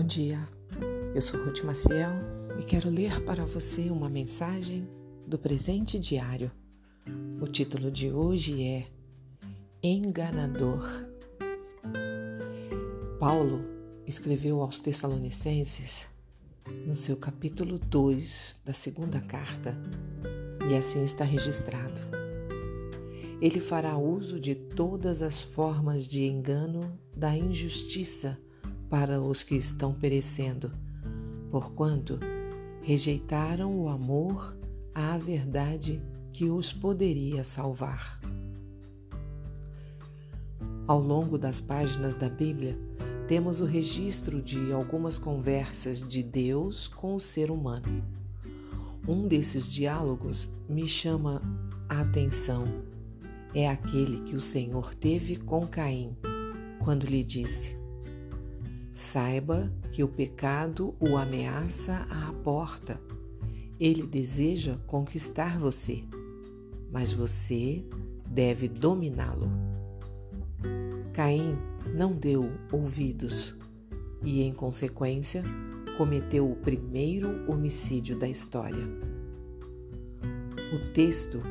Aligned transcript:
dia, 0.00 0.48
eu 1.14 1.20
sou 1.20 1.44
Ruth 1.44 1.62
Maciel 1.64 2.12
e 2.58 2.64
quero 2.64 2.90
ler 2.90 3.22
para 3.24 3.44
você 3.44 3.90
uma 3.90 4.08
mensagem 4.08 4.88
do 5.26 5.38
presente 5.38 5.98
diário. 5.98 6.50
O 7.40 7.46
título 7.46 7.90
de 7.90 8.10
hoje 8.10 8.62
é 8.62 8.86
Enganador. 9.82 10.82
Paulo 13.20 13.64
escreveu 14.06 14.62
aos 14.62 14.80
Tessalonicenses 14.80 16.06
no 16.86 16.96
seu 16.96 17.16
capítulo 17.16 17.78
2 17.78 18.60
da 18.64 18.72
segunda 18.72 19.20
carta 19.20 19.76
e 20.70 20.74
assim 20.74 21.04
está 21.04 21.24
registrado. 21.24 22.00
Ele 23.40 23.60
fará 23.60 23.98
uso 23.98 24.40
de 24.40 24.54
todas 24.54 25.20
as 25.20 25.42
formas 25.42 26.06
de 26.06 26.24
engano 26.24 26.98
da 27.14 27.36
injustiça 27.36 28.38
para 28.92 29.22
os 29.22 29.42
que 29.42 29.54
estão 29.54 29.94
perecendo, 29.94 30.70
porquanto 31.50 32.20
rejeitaram 32.82 33.74
o 33.74 33.88
amor 33.88 34.54
à 34.94 35.16
verdade 35.16 36.02
que 36.30 36.50
os 36.50 36.74
poderia 36.74 37.42
salvar. 37.42 38.20
Ao 40.86 41.00
longo 41.00 41.38
das 41.38 41.58
páginas 41.58 42.14
da 42.14 42.28
Bíblia, 42.28 42.78
temos 43.26 43.60
o 43.60 43.64
registro 43.64 44.42
de 44.42 44.70
algumas 44.74 45.18
conversas 45.18 46.06
de 46.06 46.22
Deus 46.22 46.86
com 46.86 47.14
o 47.14 47.20
ser 47.20 47.50
humano. 47.50 48.04
Um 49.08 49.26
desses 49.26 49.72
diálogos 49.72 50.50
me 50.68 50.86
chama 50.86 51.40
a 51.88 52.02
atenção. 52.02 52.66
É 53.54 53.70
aquele 53.70 54.20
que 54.20 54.36
o 54.36 54.40
Senhor 54.40 54.94
teve 54.94 55.36
com 55.36 55.66
Caim, 55.66 56.14
quando 56.84 57.06
lhe 57.06 57.24
disse: 57.24 57.80
Saiba 58.94 59.72
que 59.90 60.04
o 60.04 60.08
pecado 60.08 60.94
o 61.00 61.16
ameaça 61.16 62.06
à 62.10 62.30
porta. 62.44 63.00
Ele 63.80 64.06
deseja 64.06 64.76
conquistar 64.86 65.58
você, 65.58 66.04
mas 66.90 67.10
você 67.10 67.82
deve 68.26 68.68
dominá-lo. 68.68 69.50
Caim 71.14 71.56
não 71.94 72.12
deu 72.12 72.50
ouvidos 72.70 73.58
e, 74.22 74.42
em 74.42 74.52
consequência, 74.52 75.42
cometeu 75.96 76.50
o 76.50 76.56
primeiro 76.56 77.50
homicídio 77.50 78.18
da 78.18 78.28
história. 78.28 78.86
O 80.74 80.92
texto 80.92 81.42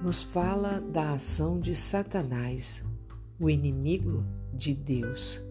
nos 0.00 0.22
fala 0.22 0.80
da 0.80 1.14
ação 1.14 1.58
de 1.58 1.74
Satanás, 1.74 2.82
o 3.40 3.50
inimigo 3.50 4.24
de 4.54 4.72
Deus 4.72 5.49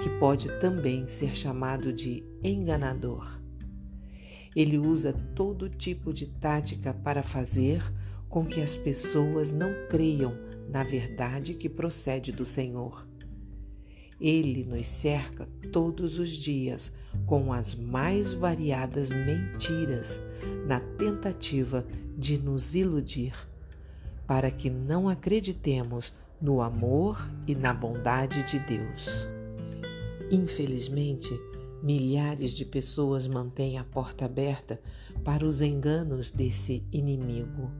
que 0.00 0.08
pode 0.18 0.48
também 0.58 1.06
ser 1.06 1.36
chamado 1.36 1.92
de 1.92 2.22
enganador. 2.42 3.40
Ele 4.54 4.78
usa 4.78 5.12
todo 5.34 5.68
tipo 5.68 6.12
de 6.12 6.26
tática 6.26 6.92
para 6.92 7.22
fazer 7.22 7.82
com 8.28 8.44
que 8.44 8.60
as 8.60 8.76
pessoas 8.76 9.50
não 9.50 9.70
creiam 9.88 10.36
na 10.68 10.82
verdade 10.82 11.54
que 11.54 11.68
procede 11.68 12.32
do 12.32 12.44
Senhor. 12.44 13.06
Ele 14.20 14.64
nos 14.64 14.86
cerca 14.86 15.48
todos 15.72 16.18
os 16.18 16.30
dias 16.30 16.92
com 17.26 17.52
as 17.52 17.74
mais 17.74 18.32
variadas 18.32 19.10
mentiras 19.10 20.18
na 20.66 20.80
tentativa 20.80 21.84
de 22.16 22.38
nos 22.38 22.74
iludir, 22.74 23.34
para 24.26 24.50
que 24.50 24.70
não 24.70 25.08
acreditemos 25.08 26.12
no 26.40 26.62
amor 26.62 27.30
e 27.46 27.54
na 27.54 27.74
bondade 27.74 28.42
de 28.44 28.58
Deus. 28.60 29.26
Infelizmente, 30.32 31.38
milhares 31.82 32.54
de 32.54 32.64
pessoas 32.64 33.26
mantêm 33.26 33.76
a 33.76 33.84
porta 33.84 34.24
aberta 34.24 34.80
para 35.22 35.46
os 35.46 35.60
enganos 35.60 36.30
desse 36.30 36.82
inimigo. 36.90 37.70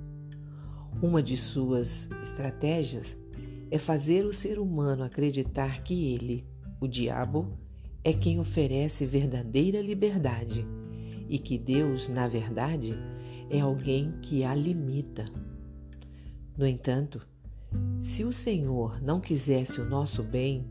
Uma 1.01 1.23
de 1.23 1.35
suas 1.35 2.11
estratégias 2.23 3.17
é 3.71 3.79
fazer 3.79 4.27
o 4.27 4.35
ser 4.35 4.59
humano 4.59 5.03
acreditar 5.03 5.83
que 5.83 6.12
ele, 6.12 6.45
o 6.79 6.87
diabo, 6.87 7.57
é 8.05 8.12
quem 8.12 8.39
oferece 8.39 9.07
verdadeira 9.07 9.81
liberdade 9.81 10.67
e 11.31 11.39
que 11.39 11.57
Deus, 11.57 12.07
na 12.07 12.29
verdade, 12.29 12.93
é 13.49 13.61
alguém 13.61 14.12
que 14.21 14.45
a 14.45 14.55
limita. 14.55 15.25
No 16.55 16.67
entanto, 16.67 17.27
se 18.03 18.25
o 18.25 18.33
Senhor 18.33 19.01
não 19.01 19.23
quisesse 19.23 19.81
o 19.81 19.89
nosso 19.89 20.23
bem, 20.23 20.67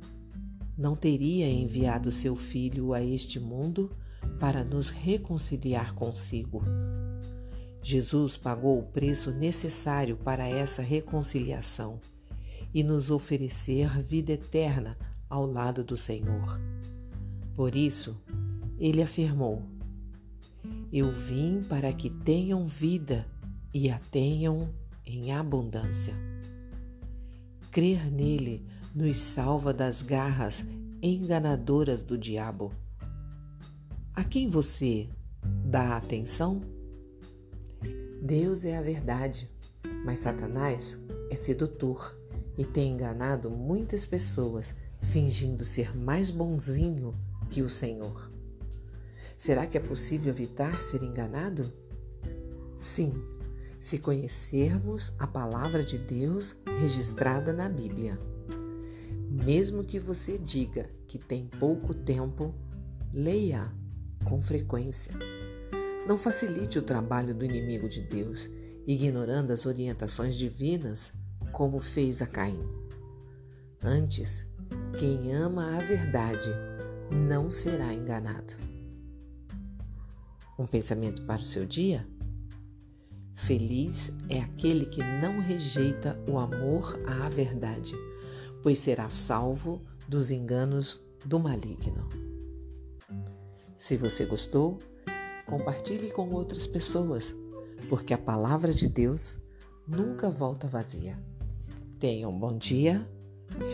não 0.78 0.96
teria 0.96 1.50
enviado 1.50 2.12
seu 2.12 2.36
Filho 2.36 2.94
a 2.94 3.04
este 3.04 3.40
mundo 3.40 3.92
para 4.40 4.64
nos 4.64 4.90
reconciliar 4.90 5.94
consigo. 5.94 6.64
Jesus 7.84 8.38
pagou 8.38 8.80
o 8.80 8.84
preço 8.84 9.32
necessário 9.32 10.16
para 10.18 10.48
essa 10.48 10.82
reconciliação 10.82 12.00
e 12.74 12.84
nos 12.84 13.10
oferecer 13.10 14.02
vida 14.04 14.34
eterna 14.34 14.98
ao 15.30 15.46
lado 15.46 15.84
do 15.84 15.98
Senhor. 15.98 16.60
Por 17.56 17.76
isso, 17.76 18.16
ele 18.80 19.02
afirmou: 19.02 19.64
Eu 20.92 21.12
vim 21.12 21.62
para 21.64 21.92
que 21.92 22.10
tenham 22.10 22.68
vida 22.68 23.26
e 23.74 23.90
a 23.90 24.00
tenham 24.12 24.70
em 25.06 25.32
abundância. 25.32 26.14
Crer 27.72 28.12
nele 28.12 28.66
nos 28.94 29.18
salva 29.20 29.74
das 29.74 30.02
garras 30.02 30.66
enganadoras 31.02 32.02
do 32.02 32.18
diabo. 32.18 32.72
A 34.14 34.24
quem 34.24 34.50
você 34.50 35.10
dá 35.66 35.98
atenção? 35.98 36.62
Deus 38.22 38.66
é 38.66 38.78
a 38.78 38.82
verdade, 38.82 39.50
mas 40.06 40.20
Satanás 40.20 40.98
é 41.30 41.36
sedutor 41.36 42.16
e 42.58 42.66
tem 42.66 42.94
enganado 42.94 43.50
muitas 43.50 44.06
pessoas 44.06 44.76
fingindo 45.02 45.64
ser 45.64 45.96
mais 45.98 46.30
bonzinho 46.30 47.16
que 47.50 47.62
o 47.62 47.70
Senhor. 47.70 48.30
Será 49.36 49.66
que 49.66 49.78
é 49.78 49.82
possível 49.82 50.32
evitar 50.32 50.84
ser 50.84 51.02
enganado? 51.02 51.74
Sim, 52.78 53.14
se 53.80 53.98
conhecermos 53.98 55.14
a 55.18 55.26
palavra 55.26 55.84
de 55.84 55.98
Deus 55.98 56.56
registrada 56.80 57.52
na 57.52 57.68
Bíblia. 57.68 58.20
Mesmo 59.32 59.86
que 59.86 59.98
você 59.98 60.38
diga 60.38 60.90
que 61.08 61.18
tem 61.18 61.48
pouco 61.48 61.94
tempo, 61.94 62.54
leia 63.14 63.72
com 64.26 64.42
frequência. 64.42 65.14
Não 66.06 66.18
facilite 66.18 66.78
o 66.78 66.82
trabalho 66.82 67.34
do 67.34 67.46
inimigo 67.46 67.88
de 67.88 68.02
Deus, 68.02 68.50
ignorando 68.86 69.52
as 69.52 69.66
orientações 69.66 70.36
divinas, 70.36 71.14
como 71.54 71.80
fez 71.80 72.22
a 72.22 72.28
Caim. 72.28 72.62
Antes, 73.82 74.46
quem 75.00 75.34
ama 75.34 75.78
a 75.78 75.80
verdade 75.80 76.52
não 77.10 77.50
será 77.50 77.94
enganado. 77.94 78.54
Um 80.60 80.68
pensamento 80.68 81.22
para 81.22 81.42
o 81.42 81.46
seu 81.46 81.66
dia? 81.66 82.06
Feliz 83.34 84.12
é 84.28 84.40
aquele 84.40 84.86
que 84.86 85.00
não 85.22 85.40
rejeita 85.40 86.22
o 86.28 86.38
amor 86.38 87.00
à 87.08 87.30
verdade 87.30 87.96
pois 88.62 88.80
será 88.80 89.10
salvo 89.10 89.82
dos 90.08 90.32
enganos 90.32 91.04
do 91.26 91.40
maligno. 91.40 92.08
Se 93.78 93.98
você 93.98 94.26
gostou, 94.26 94.78
compartilhe 95.46 96.12
com 96.12 96.30
outras 96.34 96.68
pessoas, 96.68 97.36
porque 97.90 98.14
a 98.14 98.18
palavra 98.18 98.74
de 98.74 98.88
Deus 98.88 99.38
nunca 99.88 100.30
volta 100.30 100.68
vazia. 100.68 101.18
Tenha 102.00 102.28
um 102.28 102.38
bom 102.38 102.58
dia, 102.58 103.08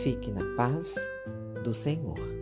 fique 0.02 0.30
na 0.30 0.56
paz 0.56 0.96
do 1.62 1.74
Senhor. 1.74 2.37